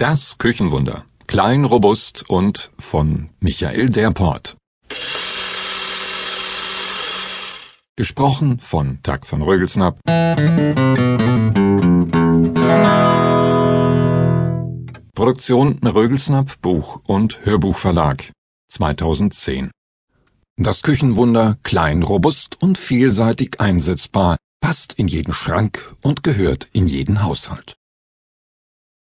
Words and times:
Das 0.00 0.38
Küchenwunder. 0.38 1.06
Klein, 1.26 1.64
robust 1.64 2.30
und 2.30 2.70
von 2.78 3.30
Michael 3.40 3.88
Derport. 3.88 4.56
Gesprochen 7.96 8.60
von 8.60 9.02
Tag 9.02 9.26
von 9.26 9.42
Rögelsnapp. 9.42 9.98
Produktion 15.16 15.80
Rögelsnapp 15.82 16.62
Buch 16.62 17.00
und 17.08 17.44
Hörbuchverlag 17.44 18.30
2010. 18.68 19.72
Das 20.56 20.82
Küchenwunder 20.82 21.58
klein, 21.64 22.04
robust 22.04 22.62
und 22.62 22.78
vielseitig 22.78 23.60
einsetzbar, 23.60 24.36
passt 24.60 24.92
in 24.92 25.08
jeden 25.08 25.32
Schrank 25.32 25.92
und 26.02 26.22
gehört 26.22 26.68
in 26.72 26.86
jeden 26.86 27.24
Haushalt. 27.24 27.77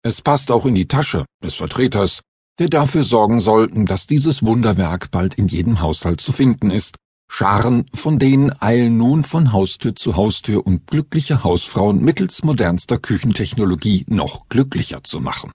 Es 0.08 0.22
passt 0.22 0.52
auch 0.52 0.68
in 0.68 0.76
die 0.76 0.88
Tasche 0.88 1.26
des 1.44 1.56
Vertreters, 1.56 2.22
der 2.60 2.70
dafür 2.70 3.04
sorgen 3.04 3.40
soll, 3.40 3.70
dass 3.72 4.06
dieses 4.06 4.46
Wunderwerk 4.46 5.10
bald 5.10 5.34
in 5.34 5.48
jedem 5.48 5.82
Haushalt 5.82 6.22
zu 6.22 6.32
finden 6.32 6.70
ist. 6.70 6.98
Scharen 7.28 7.88
von 7.92 8.20
denen 8.20 8.54
eilen 8.62 8.98
nun 8.98 9.24
von 9.24 9.52
Haustür 9.52 9.96
zu 9.96 10.16
Haustür, 10.16 10.68
um 10.68 10.86
glückliche 10.86 11.44
Hausfrauen 11.44 12.04
mittels 12.04 12.44
modernster 12.44 13.00
Küchentechnologie 13.00 14.06
noch 14.08 14.48
glücklicher 14.48 15.04
zu 15.04 15.22
machen. 15.22 15.50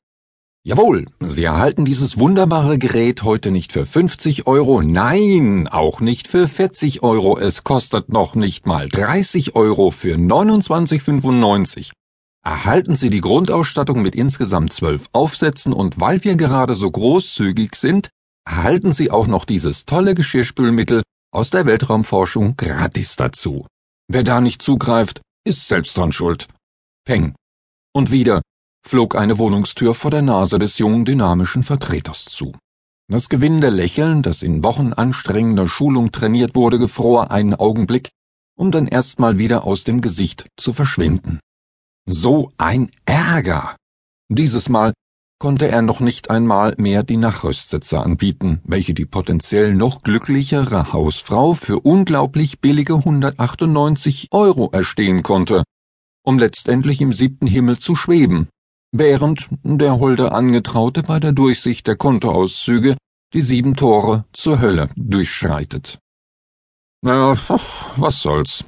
Jawohl, 0.64 1.06
Sie 1.24 1.44
erhalten 1.44 1.84
dieses 1.84 2.18
wunderbare 2.18 2.76
Gerät 2.76 3.22
heute 3.22 3.52
nicht 3.52 3.72
für 3.72 3.86
50 3.86 4.48
Euro, 4.48 4.82
nein, 4.82 5.68
auch 5.68 6.00
nicht 6.00 6.26
für 6.26 6.48
40 6.48 7.04
Euro, 7.04 7.38
es 7.38 7.62
kostet 7.62 8.08
noch 8.08 8.34
nicht 8.34 8.66
mal 8.66 8.88
30 8.88 9.54
Euro 9.54 9.92
für 9.92 10.16
29,95 10.16 11.92
erhalten 12.44 12.96
Sie 12.96 13.10
die 13.10 13.20
Grundausstattung 13.20 14.02
mit 14.02 14.14
insgesamt 14.14 14.72
zwölf 14.72 15.08
Aufsätzen 15.12 15.72
und 15.72 16.00
weil 16.00 16.24
wir 16.24 16.36
gerade 16.36 16.74
so 16.74 16.90
großzügig 16.90 17.74
sind, 17.74 18.10
erhalten 18.46 18.92
Sie 18.92 19.10
auch 19.10 19.26
noch 19.26 19.44
dieses 19.44 19.84
tolle 19.84 20.14
Geschirrspülmittel 20.14 21.02
aus 21.32 21.50
der 21.50 21.66
Weltraumforschung 21.66 22.56
gratis 22.56 23.16
dazu. 23.16 23.66
Wer 24.08 24.24
da 24.24 24.40
nicht 24.40 24.62
zugreift, 24.62 25.20
ist 25.44 25.68
selbst 25.68 25.96
dran 25.96 26.12
schuld. 26.12 26.48
Peng. 27.04 27.34
Und 27.94 28.10
wieder 28.10 28.42
flog 28.86 29.14
eine 29.14 29.38
Wohnungstür 29.38 29.94
vor 29.94 30.10
der 30.10 30.22
Nase 30.22 30.58
des 30.58 30.78
jungen 30.78 31.04
dynamischen 31.04 31.62
Vertreters 31.62 32.24
zu. 32.24 32.52
Das 33.08 33.28
gewinnende 33.28 33.70
Lächeln, 33.70 34.22
das 34.22 34.42
in 34.42 34.62
Wochen 34.62 34.92
anstrengender 34.92 35.66
Schulung 35.66 36.12
trainiert 36.12 36.54
wurde, 36.54 36.78
gefror 36.78 37.30
einen 37.30 37.54
Augenblick, 37.54 38.10
um 38.56 38.70
dann 38.70 38.86
erstmal 38.86 39.38
wieder 39.38 39.64
aus 39.64 39.84
dem 39.84 40.00
Gesicht 40.00 40.46
zu 40.56 40.72
verschwinden. 40.72 41.40
So 42.12 42.50
ein 42.58 42.90
Ärger. 43.04 43.76
Dieses 44.28 44.68
Mal 44.68 44.92
konnte 45.38 45.68
er 45.68 45.80
noch 45.80 46.00
nicht 46.00 46.28
einmal 46.28 46.74
mehr 46.76 47.04
die 47.04 47.16
Nachrüstsitze 47.16 48.00
anbieten, 48.00 48.60
welche 48.64 48.94
die 48.94 49.06
potenziell 49.06 49.74
noch 49.74 50.02
glücklichere 50.02 50.92
Hausfrau 50.92 51.54
für 51.54 51.78
unglaublich 51.78 52.60
billige 52.60 52.96
198 52.96 54.26
Euro 54.32 54.70
erstehen 54.72 55.22
konnte, 55.22 55.62
um 56.24 56.36
letztendlich 56.36 57.00
im 57.00 57.12
siebten 57.12 57.46
Himmel 57.46 57.78
zu 57.78 57.94
schweben, 57.94 58.48
während 58.90 59.48
der 59.62 60.00
holde 60.00 60.32
Angetraute 60.32 61.04
bei 61.04 61.20
der 61.20 61.30
Durchsicht 61.30 61.86
der 61.86 61.94
Kontoauszüge 61.94 62.96
die 63.34 63.40
sieben 63.40 63.76
Tore 63.76 64.24
zur 64.32 64.60
Hölle 64.60 64.88
durchschreitet. 64.96 66.00
Na, 67.02 67.36
was 67.96 68.20
soll's. 68.20 68.64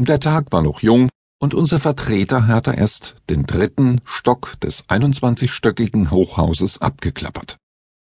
Der 0.00 0.18
Tag 0.18 0.50
war 0.50 0.62
noch 0.62 0.80
jung, 0.80 1.08
und 1.40 1.54
unser 1.54 1.80
Vertreter 1.80 2.46
hatte 2.46 2.72
erst 2.72 3.16
den 3.28 3.46
dritten 3.46 4.00
Stock 4.04 4.60
des 4.60 4.84
21-stöckigen 4.88 6.10
Hochhauses 6.10 6.80
abgeklappert. 6.80 7.56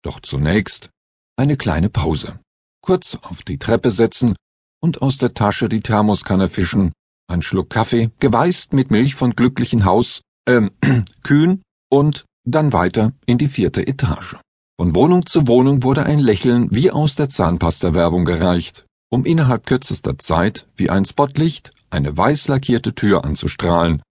Doch 0.04 0.20
zunächst 0.20 0.90
eine 1.38 1.58
kleine 1.58 1.90
Pause. 1.90 2.40
Kurz 2.82 3.18
auf 3.22 3.44
die 3.44 3.58
Treppe 3.58 3.92
setzen 3.92 4.36
und 4.82 5.02
aus 5.02 5.18
der 5.18 5.34
Tasche 5.34 5.70
die 5.70 5.82
Thermoskanne 5.82 6.50
fischen, 6.50 6.92
ein 7.28 7.42
Schluck 7.42 7.70
Kaffee, 7.70 8.12
geweißt 8.20 8.74
mit 8.74 8.92
Milch 8.92 9.16
von 9.16 9.36
glücklichen 9.36 9.86
Haus, 9.86 10.22
ähm, 10.48 10.72
Kühen 11.24 11.62
und 11.90 12.26
dann 12.46 12.74
weiter 12.74 13.14
in 13.26 13.38
die 13.38 13.48
vierte 13.48 13.88
Etage. 13.88 14.38
Von 14.78 14.96
Wohnung 14.96 15.26
zu 15.26 15.48
Wohnung 15.48 15.84
wurde 15.84 16.04
ein 16.06 16.20
Lächeln 16.20 16.68
wie 16.72 16.92
aus 16.92 17.16
der 17.16 17.30
Zahnpasta-Werbung 17.30 18.26
gereicht, 18.26 18.86
um 19.10 19.26
innerhalb 19.26 19.68
kürzester 19.68 20.18
Zeit 20.18 20.68
wie 20.76 20.90
ein 20.90 21.06
Spotlicht 21.06 21.72
eine 21.92 22.18
weiß 22.18 22.48
lackierte 22.48 22.96
Tür 22.96 23.24
anzustrahlen. 23.26 24.02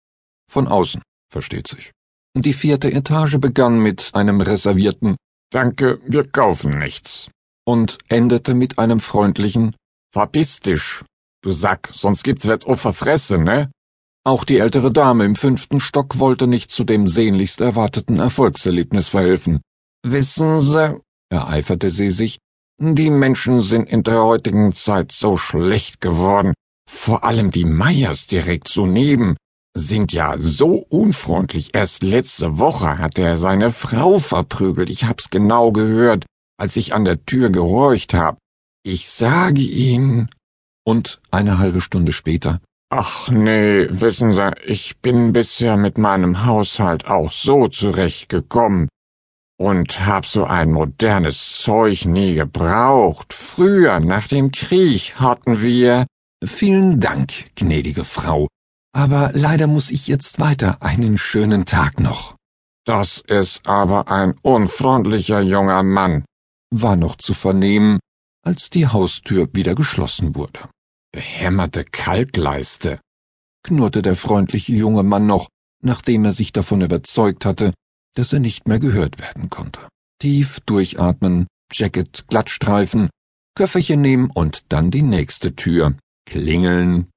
Von 0.51 0.69
außen, 0.69 1.03
versteht 1.33 1.69
sich. 1.69 1.93
Die 2.37 2.53
vierte 2.53 2.93
Etage 2.93 3.39
begann 3.39 3.81
mit 3.81 4.11
einem 4.15 4.41
reservierten 4.41 5.17
Danke, 5.53 6.01
wir 6.07 6.29
kaufen 6.29 6.79
nichts 6.79 7.31
und 7.67 7.99
endete 8.09 8.55
mit 8.55 8.79
einem 8.79 9.01
freundlichen 9.01 9.75
Verpiss 10.13 10.61
dich, 10.61 11.03
du 11.43 11.53
Sack, 11.53 11.91
sonst 11.93 12.23
gibt's 12.23 12.47
wett 12.47 12.65
Fresse, 12.65 13.39
ne? 13.39 13.71
Auch 14.25 14.45
die 14.45 14.59
ältere 14.59 14.93
Dame 14.93 15.25
im 15.25 15.35
fünften 15.35 15.81
Stock 15.81 16.19
wollte 16.19 16.47
nicht 16.47 16.71
zu 16.71 16.85
dem 16.85 17.07
sehnlichst 17.07 17.61
erwarteten 17.61 18.21
Erfolgserlebnis 18.21 19.09
verhelfen. 19.09 19.61
Wissen 20.05 20.61
Sie, 20.61 21.01
ereiferte 21.31 21.91
sie 21.91 22.11
sich, 22.11 22.39
die 22.79 23.11
Menschen 23.11 23.61
sind 23.61 23.89
in 23.89 24.03
der 24.03 24.23
heutigen 24.23 24.73
Zeit 24.75 25.13
so 25.13 25.37
schlecht 25.37 26.01
geworden. 26.01 26.55
Vor 27.03 27.25
allem 27.25 27.51
die 27.51 27.65
Meyers 27.65 28.27
direkt 28.27 28.69
so 28.69 28.85
neben 28.85 29.39
sind 29.75 30.13
ja 30.13 30.37
so 30.39 30.85
unfreundlich. 30.91 31.75
Erst 31.75 32.03
letzte 32.03 32.59
Woche 32.59 32.99
hat 32.99 33.17
er 33.17 33.39
seine 33.39 33.73
Frau 33.73 34.19
verprügelt. 34.19 34.91
Ich 34.91 35.05
hab's 35.05 35.31
genau 35.31 35.73
gehört, 35.73 36.27
als 36.59 36.77
ich 36.77 36.93
an 36.93 37.07
der 37.07 37.25
Tür 37.25 37.49
gehorcht 37.49 38.13
hab. 38.13 38.37
Ich 38.83 39.09
sage 39.09 39.63
Ihnen. 39.63 40.29
Und 40.85 41.23
eine 41.31 41.57
halbe 41.57 41.81
Stunde 41.81 42.13
später. 42.13 42.61
Ach 42.91 43.31
nee, 43.31 43.87
wissen 43.89 44.33
Sie, 44.33 44.53
ich 44.67 44.99
bin 44.99 45.33
bisher 45.33 45.79
mit 45.79 45.97
meinem 45.97 46.45
Haushalt 46.45 47.07
auch 47.07 47.33
so 47.33 47.69
zurechtgekommen 47.69 48.91
und 49.59 50.05
hab 50.05 50.27
so 50.27 50.45
ein 50.45 50.71
modernes 50.71 51.63
Zeug 51.63 52.05
nie 52.05 52.35
gebraucht. 52.35 53.33
Früher, 53.33 54.01
nach 54.01 54.29
dem 54.29 54.51
Krieg, 54.53 55.15
hatten 55.19 55.63
wir. 55.63 56.05
Vielen 56.45 57.01
Dank, 57.01 57.55
gnädige 57.55 58.05
Frau. 58.05 58.49
Aber 58.93 59.31
leider 59.35 59.67
muss 59.67 59.91
ich 59.91 60.07
jetzt 60.09 60.41
weiter. 60.41 60.83
Einen 60.83 61.19
schönen 61.19 61.65
Tag 61.65 62.01
noch. 62.01 62.37
Das 62.85 63.19
ist 63.19 63.67
aber 63.67 64.09
ein 64.09 64.35
unfreundlicher 64.43 65.41
junger 65.43 65.83
Mann, 65.83 66.25
war 66.71 66.97
noch 66.97 67.17
zu 67.17 67.35
vernehmen, 67.35 68.01
als 68.43 68.71
die 68.71 68.87
Haustür 68.87 69.49
wieder 69.53 69.75
geschlossen 69.75 70.35
wurde. 70.35 70.61
Behämmerte 71.13 71.85
Kalkleiste, 71.85 73.01
knurrte 73.63 74.01
der 74.03 74.17
freundliche 74.17 74.73
junge 74.73 75.03
Mann 75.03 75.27
noch, 75.27 75.49
nachdem 75.83 76.25
er 76.25 76.33
sich 76.33 76.53
davon 76.53 76.81
überzeugt 76.81 77.45
hatte, 77.45 77.75
dass 78.15 78.33
er 78.33 78.41
nicht 78.41 78.67
mehr 78.67 78.79
gehört 78.79 79.19
werden 79.19 79.51
konnte. 79.51 79.81
Tief 80.21 80.61
durchatmen, 80.61 81.47
Jacket 81.73 82.27
glattstreifen, 82.29 83.11
Köfferchen 83.55 84.01
nehmen 84.01 84.31
und 84.31 84.65
dann 84.73 84.91
die 84.91 85.03
nächste 85.03 85.55
Tür. 85.55 85.97
Klingeln. 86.31 87.09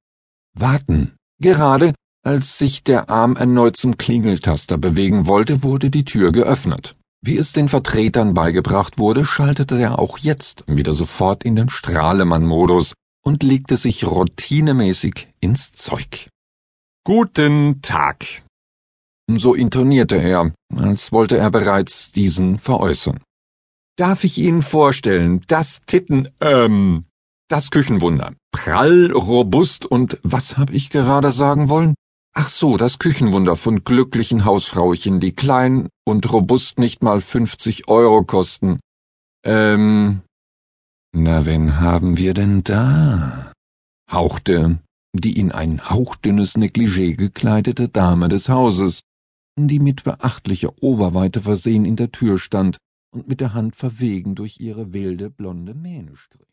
Warten. 0.57 1.15
Gerade 1.39 1.93
als 2.25 2.57
sich 2.57 2.83
der 2.83 3.11
Arm 3.11 3.35
erneut 3.35 3.77
zum 3.77 3.95
Klingeltaster 3.95 4.79
bewegen 4.79 5.27
wollte, 5.27 5.61
wurde 5.61 5.91
die 5.91 6.03
Tür 6.03 6.31
geöffnet. 6.31 6.95
Wie 7.21 7.37
es 7.37 7.53
den 7.53 7.69
Vertretern 7.69 8.33
beigebracht 8.33 8.97
wurde, 8.97 9.23
schaltete 9.23 9.79
er 9.79 9.99
auch 9.99 10.17
jetzt 10.17 10.63
wieder 10.65 10.95
sofort 10.95 11.43
in 11.43 11.55
den 11.55 11.69
Strahlemann-Modus 11.69 12.95
und 13.23 13.43
legte 13.43 13.77
sich 13.77 14.03
routinemäßig 14.03 15.27
ins 15.39 15.73
Zeug. 15.73 16.29
Guten 17.05 17.83
Tag, 17.83 18.25
so 19.29 19.53
intonierte 19.53 20.15
er, 20.15 20.51
als 20.75 21.11
wollte 21.11 21.37
er 21.37 21.51
bereits 21.51 22.11
diesen 22.13 22.57
veräußern. 22.57 23.19
Darf 23.95 24.23
ich 24.23 24.39
Ihnen 24.39 24.63
vorstellen, 24.63 25.43
das 25.47 25.81
Titten, 25.85 26.29
ähm, 26.41 27.05
das 27.47 27.71
Küchenwunder. 27.71 28.33
Prall, 28.51 29.11
robust 29.11 29.85
und 29.85 30.19
was 30.23 30.57
hab 30.57 30.71
ich 30.71 30.89
gerade 30.89 31.31
sagen 31.31 31.69
wollen? 31.69 31.95
Ach 32.35 32.49
so, 32.49 32.77
das 32.77 32.97
Küchenwunder 32.97 33.55
von 33.55 33.83
glücklichen 33.83 34.45
Hausfrauchen, 34.45 35.19
die 35.19 35.33
klein 35.33 35.89
und 36.05 36.31
robust 36.31 36.79
nicht 36.79 37.03
mal 37.03 37.21
50 37.21 37.87
Euro 37.87 38.23
kosten. 38.23 38.79
Ähm, 39.45 40.21
na, 41.11 41.45
wen 41.45 41.79
haben 41.79 42.17
wir 42.17 42.33
denn 42.33 42.63
da? 42.63 43.51
hauchte 44.09 44.79
die 45.15 45.37
in 45.37 45.51
ein 45.51 45.89
hauchdünnes 45.89 46.55
Negligé 46.55 47.15
gekleidete 47.15 47.87
Dame 47.87 48.29
des 48.29 48.49
Hauses, 48.49 49.01
die 49.55 49.79
mit 49.79 50.03
beachtlicher 50.03 50.73
Oberweite 50.81 51.41
versehen 51.41 51.85
in 51.85 51.95
der 51.95 52.11
Tür 52.11 52.39
stand 52.39 52.77
und 53.13 53.27
mit 53.27 53.39
der 53.39 53.53
Hand 53.53 53.75
verwegen 53.75 54.33
durch 54.33 54.59
ihre 54.59 54.91
wilde 54.91 55.29
blonde 55.29 55.75
Mähne 55.75 56.15
strich. 56.15 56.52